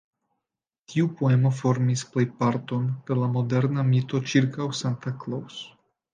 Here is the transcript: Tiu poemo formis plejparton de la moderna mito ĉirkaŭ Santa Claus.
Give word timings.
Tiu 0.93 1.09
poemo 1.19 1.51
formis 1.57 2.03
plejparton 2.15 2.89
de 3.11 3.19
la 3.21 3.29
moderna 3.35 3.87
mito 3.93 4.23
ĉirkaŭ 4.35 4.69
Santa 4.81 5.15
Claus. 5.27 5.63